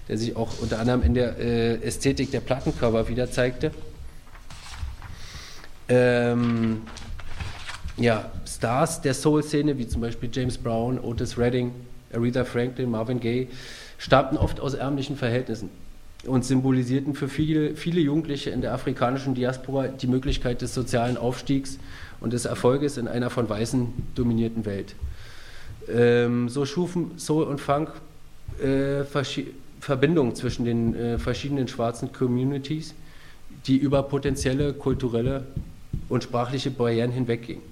[0.09, 3.71] der sich auch unter anderem in der Ästhetik der Plattencover wieder zeigte.
[5.91, 6.81] Ähm,
[7.97, 11.73] ja, Stars der Soul-Szene, wie zum Beispiel James Brown, Otis Redding,
[12.13, 13.49] Aretha Franklin, Marvin Gaye,
[13.99, 15.71] stammten oft aus ärmlichen Verhältnissen
[16.27, 21.79] und symbolisierten für viele, viele Jugendliche in der afrikanischen Diaspora die Möglichkeit des sozialen Aufstiegs
[22.21, 24.95] und des Erfolges in einer von Weißen dominierten Welt.
[25.89, 27.91] Ähm, so schufen Soul und Funk
[28.63, 29.05] äh,
[29.81, 32.95] Verbindungen zwischen den äh, verschiedenen schwarzen Communities,
[33.67, 35.45] die über potenzielle kulturelle
[36.09, 37.72] und sprachliche Barrieren hinweggingen.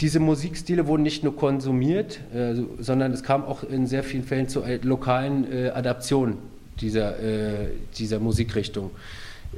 [0.00, 4.46] Diese Musikstile wurden nicht nur konsumiert, äh, sondern es kam auch in sehr vielen Fällen
[4.46, 6.36] zu lokalen äh, Adaptionen
[6.80, 8.90] dieser, äh, dieser Musikrichtung.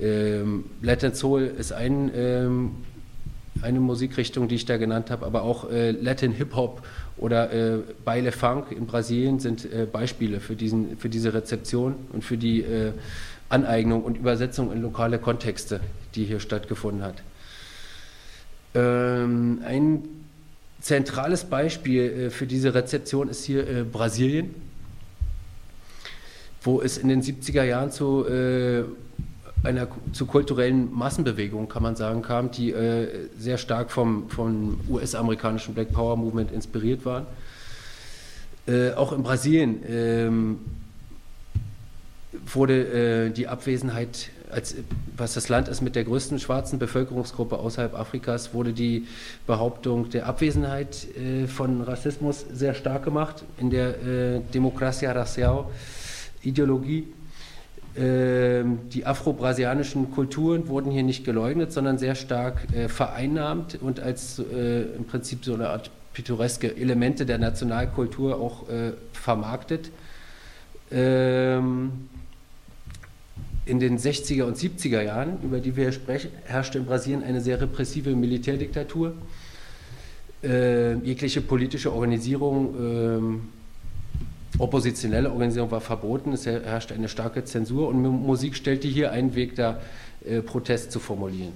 [0.00, 2.70] Ähm, Latin Soul ist ein, ähm,
[3.62, 6.82] eine Musikrichtung, die ich da genannt habe, aber auch Latin Hip Hop
[7.16, 12.36] oder äh, Baile Funk in Brasilien sind Beispiele für, diesen, für diese Rezeption und für
[12.36, 12.64] die
[13.48, 15.80] Aneignung und Übersetzung in lokale Kontexte,
[16.14, 17.22] die hier stattgefunden hat.
[18.74, 20.04] Ähm, ein
[20.80, 24.54] zentrales Beispiel äh, für diese Rezeption ist hier äh, Brasilien,
[26.62, 28.84] wo es in den 70er Jahren zu äh,
[29.64, 32.72] einer zu kulturellen Massenbewegung, kann man sagen, kam, die
[33.36, 37.26] sehr stark vom, vom US-amerikanischen Black Power Movement inspiriert waren.
[38.94, 39.82] auch in Brasilien
[42.46, 44.76] wurde die Abwesenheit als,
[45.16, 49.06] was das Land ist mit der größten schwarzen Bevölkerungsgruppe außerhalb Afrikas, wurde die
[49.46, 55.66] Behauptung der Abwesenheit äh, von Rassismus sehr stark gemacht in der äh, Democracia Racial
[56.42, 57.08] Ideologie.
[57.96, 64.38] Ähm, die afro-brasilianischen Kulturen wurden hier nicht geleugnet, sondern sehr stark äh, vereinnahmt und als
[64.38, 69.90] äh, im Prinzip so eine Art pittoreske Elemente der Nationalkultur auch äh, vermarktet.
[70.90, 72.08] Ähm,
[73.68, 77.40] in den 60er und 70er Jahren, über die wir hier sprechen, herrschte in Brasilien eine
[77.40, 79.14] sehr repressive Militärdiktatur.
[80.42, 83.48] Äh, jegliche politische Organisierung ähm,
[84.58, 89.54] oppositionelle Organisation war verboten, es herrschte eine starke Zensur und Musik stellte hier einen Weg
[89.56, 89.80] dar,
[90.24, 91.52] äh, Protest zu formulieren.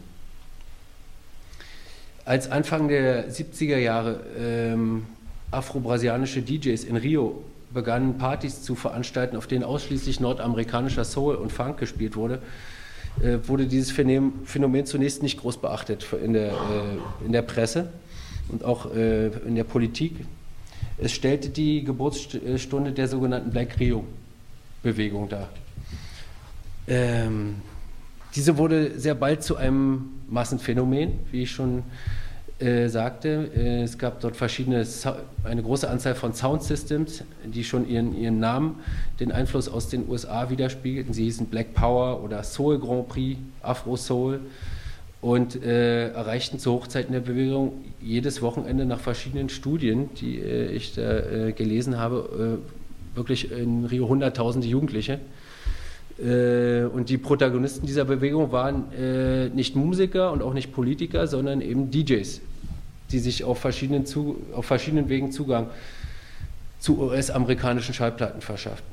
[2.25, 5.07] Als Anfang der 70er Jahre ähm,
[5.51, 11.79] afro-brasilianische DJs in Rio begannen, Partys zu veranstalten, auf denen ausschließlich nordamerikanischer Soul und Funk
[11.79, 12.41] gespielt wurde,
[13.23, 17.91] äh, wurde dieses Phänomen zunächst nicht groß beachtet in der, äh, in der Presse
[18.49, 20.17] und auch äh, in der Politik.
[20.99, 25.49] Es stellte die Geburtsstunde der sogenannten Black Rio-Bewegung dar.
[26.87, 27.57] Ähm,
[28.35, 31.83] diese wurde sehr bald zu einem Massenphänomen, wie ich schon äh,
[32.89, 33.51] sagte.
[33.57, 34.87] Äh, es gab dort verschiedene,
[35.45, 38.77] eine große Anzahl von Soundsystems, die schon ihren, ihren Namen,
[39.21, 41.13] den Einfluss aus den USA widerspiegelten.
[41.13, 44.41] Sie hießen Black Power oder Soul Grand Prix, Afro Soul
[45.21, 50.95] und äh, erreichten zu Hochzeiten der Bewegung jedes Wochenende nach verschiedenen Studien, die äh, ich
[50.95, 55.21] da äh, gelesen habe, äh, wirklich in Rio hunderttausende Jugendliche.
[56.19, 61.61] Äh, und die Protagonisten dieser Bewegung waren äh, nicht Musiker und auch nicht Politiker, sondern
[61.61, 62.41] eben DJs,
[63.13, 65.69] die sich auf verschiedenen, zu, auf verschiedenen Wegen Zugang
[66.81, 68.91] zu US-amerikanischen Schallplatten verschafften.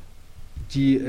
[0.76, 1.00] Die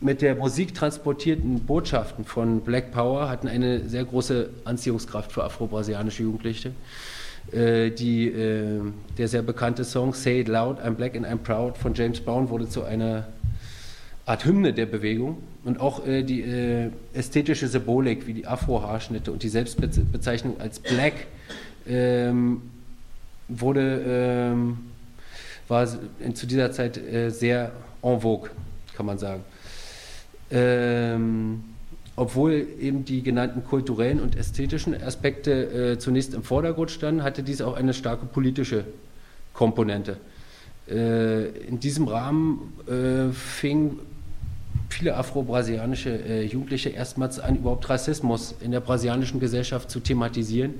[0.00, 6.22] mit der Musik transportierten Botschaften von Black Power hatten eine sehr große Anziehungskraft für afro-brasilianische
[6.22, 6.70] Jugendliche.
[7.50, 8.80] Äh, die, äh,
[9.16, 12.50] der sehr bekannte Song Say It Loud, I'm Black and I'm Proud von James Brown
[12.50, 13.26] wurde zu einer
[14.26, 19.42] Art Hymne der Bewegung und auch äh, die äh, ästhetische Symbolik wie die Afro-Haarschnitte und
[19.42, 21.14] die Selbstbezeichnung als Black
[21.88, 22.62] ähm,
[23.48, 24.78] wurde, ähm,
[25.68, 25.86] war
[26.20, 27.72] in, zu dieser Zeit äh, sehr
[28.02, 28.50] en vogue,
[28.96, 29.42] kann man sagen.
[30.50, 31.64] Ähm,
[32.16, 37.60] obwohl eben die genannten kulturellen und ästhetischen Aspekte äh, zunächst im Vordergrund standen, hatte dies
[37.60, 38.84] auch eine starke politische
[39.52, 40.16] Komponente.
[40.90, 44.00] Äh, in diesem Rahmen äh, fingen
[44.88, 50.74] viele afro-brasilianische äh, Jugendliche erstmals an, überhaupt Rassismus in der brasilianischen Gesellschaft zu thematisieren.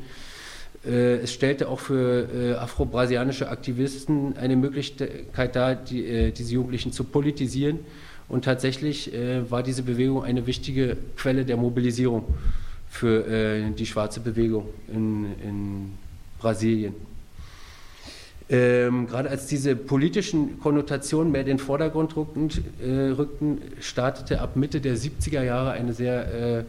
[0.87, 7.05] Äh, es stellte auch für äh, afro-brasilianische Aktivisten eine Möglichkeit dar, die, diese Jugendlichen zu
[7.05, 7.81] politisieren
[8.29, 12.25] und tatsächlich äh, war diese Bewegung eine wichtige Quelle der Mobilisierung
[12.91, 15.93] für äh, die schwarze Bewegung in, in
[16.38, 16.95] Brasilien.
[18.51, 22.49] Ähm, gerade als diese politischen Konnotationen mehr in den Vordergrund rückten,
[22.81, 26.64] äh, rückten, startete ab Mitte der 70er Jahre eine sehr äh,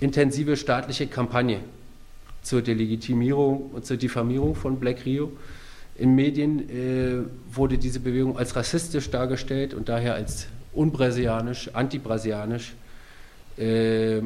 [0.00, 1.60] intensive staatliche Kampagne
[2.44, 5.32] zur Delegitimierung und zur Diffamierung von Black Rio.
[5.96, 12.74] In Medien äh, wurde diese Bewegung als rassistisch dargestellt und daher als unbrasilianisch, antibrasilianisch.
[13.56, 14.20] Äh,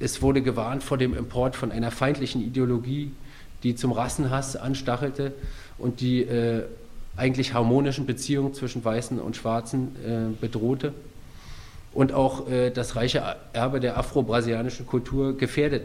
[0.00, 3.12] es wurde gewarnt vor dem Import von einer feindlichen Ideologie,
[3.62, 5.32] die zum Rassenhass anstachelte
[5.78, 6.64] und die äh,
[7.16, 10.92] eigentlich harmonischen Beziehungen zwischen Weißen und Schwarzen äh, bedrohte
[11.94, 15.84] und auch äh, das reiche Erbe der afro-brasilianischen Kultur gefährdet.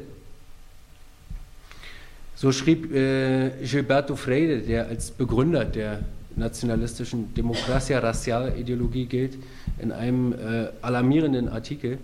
[2.40, 6.00] So schrieb äh, Gilberto Freire, der als Begründer der
[6.38, 9.38] nationalistischen Demokratia Racial Ideologie gilt,
[9.78, 11.98] in einem äh, alarmierenden Artikel.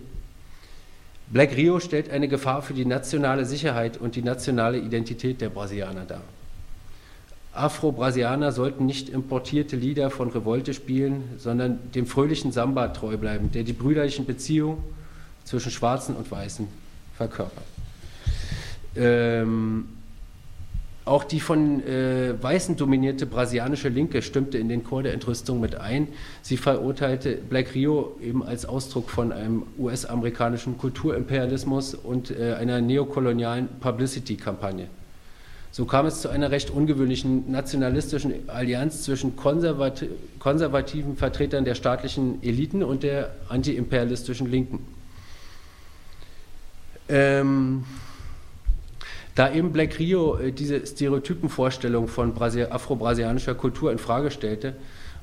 [1.30, 6.04] Black Rio stellt eine Gefahr für die nationale Sicherheit und die nationale Identität der Brasilianer
[6.04, 6.20] dar.
[7.54, 13.62] Afro-Brasilianer sollten nicht importierte Lieder von Revolte spielen, sondern dem fröhlichen Samba treu bleiben, der
[13.62, 14.84] die brüderlichen Beziehungen
[15.44, 16.68] zwischen Schwarzen und Weißen
[17.16, 17.64] verkörpert.
[18.94, 19.95] Ähm,
[21.06, 25.76] auch die von äh, Weißen dominierte brasilianische Linke stimmte in den Chor der Entrüstung mit
[25.76, 26.08] ein.
[26.42, 33.68] Sie verurteilte Black Rio eben als Ausdruck von einem US-amerikanischen Kulturimperialismus und äh, einer neokolonialen
[33.80, 34.88] Publicity-Kampagne.
[35.70, 40.08] So kam es zu einer recht ungewöhnlichen nationalistischen Allianz zwischen konservati
[40.40, 44.80] konservativen Vertretern der staatlichen Eliten und der antiimperialistischen Linken.
[47.08, 47.84] Ähm,
[49.36, 54.74] da eben Black Rio äh, diese Stereotypenvorstellung von afro-brasilianischer Kultur in Frage stellte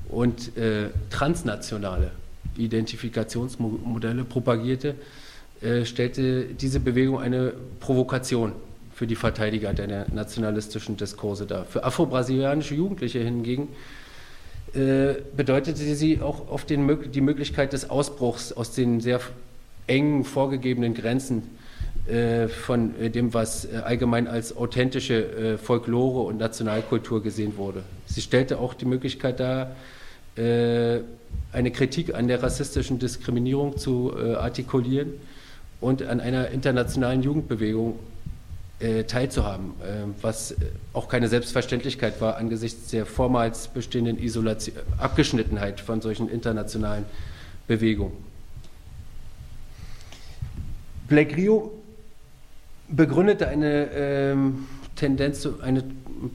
[0.08, 2.12] und äh, transnationale
[2.56, 4.94] Identifikationsmodelle propagierte,
[5.60, 8.52] äh, stellte diese Bewegung eine Provokation
[8.94, 11.64] für die Verteidiger der nationalistischen Diskurse dar.
[11.64, 13.68] Für afro-brasilianische Jugendliche hingegen
[14.74, 19.20] äh, bedeutete sie auch auf den, die Möglichkeit des Ausbruchs aus den sehr
[19.88, 21.42] engen vorgegebenen Grenzen
[22.48, 27.82] von äh, dem, was äh, allgemein als authentische Folklore und Nationalkultur gesehen wurde.
[28.06, 29.74] Sie stellte auch die Möglichkeit dar,
[30.36, 35.12] eine Kritik an der rassistischen Diskriminierung zu artikulieren
[35.80, 38.00] und an einer internationalen Jugendbewegung
[39.06, 39.74] teilzuhaben,
[40.20, 40.56] was
[40.92, 47.04] auch keine Selbstverständlichkeit war angesichts der vormals bestehenden Isolation, Abgeschnittenheit von solchen internationalen
[47.68, 48.16] Bewegungen.
[51.06, 51.70] Black Rio
[52.96, 54.66] begründete eine ähm,
[54.96, 55.84] Tendenz, zu, eine,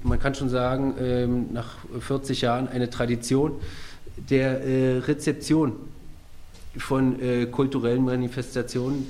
[0.03, 3.53] man kann schon sagen, ähm, nach 40 Jahren eine Tradition
[4.29, 5.73] der äh, Rezeption
[6.77, 9.07] von äh, kulturellen Manifestationen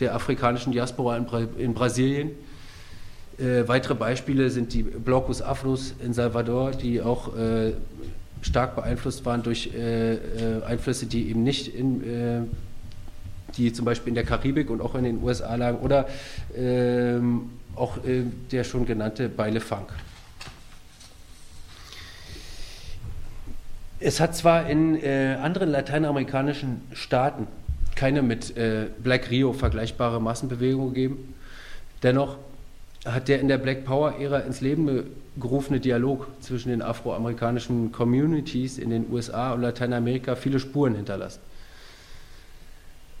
[0.00, 2.30] der afrikanischen Diaspora in, Bra in Brasilien.
[3.38, 7.72] Äh, weitere Beispiele sind die Blocus Afros in Salvador, die auch äh,
[8.42, 12.48] stark beeinflusst waren durch äh, äh, Einflüsse, die eben nicht in
[13.56, 16.06] die zum Beispiel in der Karibik und auch in den USA lagen, oder
[16.56, 19.88] ähm, auch äh, der schon genannte Beile Funk.
[23.98, 27.46] Es hat zwar in äh, anderen lateinamerikanischen Staaten
[27.94, 31.34] keine mit äh, Black Rio vergleichbare Massenbewegung gegeben,
[32.02, 32.36] dennoch
[33.06, 35.04] hat der in der Black Power-Ära ins Leben
[35.38, 41.40] gerufene Dialog zwischen den afroamerikanischen Communities in den USA und Lateinamerika viele Spuren hinterlassen.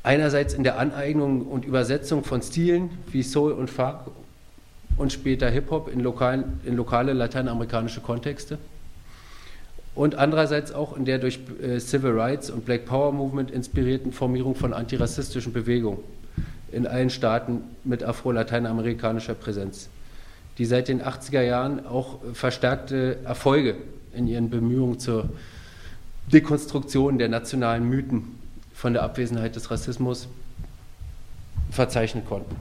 [0.06, 4.02] Einerseits in der Aneignung und Übersetzung von Stilen wie Soul und Funk
[4.96, 8.58] und später Hip-Hop in, in lokale lateinamerikanische Kontexte.
[9.96, 14.54] Und andererseits auch in der durch äh, Civil Rights und Black Power Movement inspirierten Formierung
[14.54, 15.98] von antirassistischen Bewegungen
[16.70, 19.88] in allen Staaten mit afro-lateinamerikanischer Präsenz,
[20.58, 23.74] die seit den 80er Jahren auch verstärkte Erfolge
[24.14, 25.30] in ihren Bemühungen zur
[26.32, 28.45] Dekonstruktion der nationalen Mythen
[28.76, 30.28] von der Abwesenheit des Rassismus
[31.70, 32.54] verzeichnen konnten.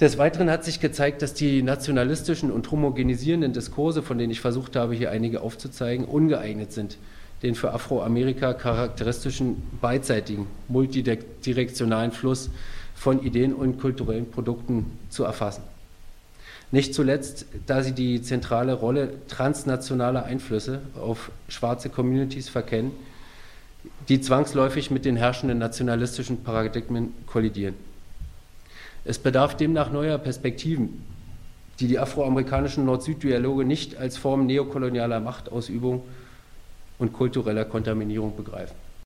[0.00, 4.76] Des Weiteren hat sich gezeigt, dass die nationalistischen und homogenisierenden Diskurse, von denen ich versucht
[4.76, 6.98] habe, hier einige aufzuzeigen, ungeeignet sind,
[7.42, 12.50] den für Afroamerika charakteristischen beidseitigen, multidirektionalen Fluss
[12.94, 15.62] von Ideen und kulturellen Produkten zu erfassen.
[16.70, 22.92] Nicht zuletzt, da sie die zentrale Rolle transnationaler Einflüsse auf schwarze Communities verkennen,
[24.08, 27.74] die zwangsläufig mit den herrschenden nationalistischen Paradigmen kollidieren.
[29.04, 31.04] Es bedarf demnach neuer Perspektiven,
[31.80, 36.02] die die afroamerikanischen Nord-Süd-Dialoge nicht als Form neokolonialer Machtausübung
[36.98, 38.74] und kultureller Kontaminierung begreifen.